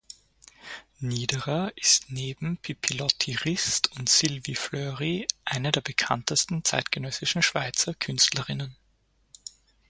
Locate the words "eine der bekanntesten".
5.45-6.63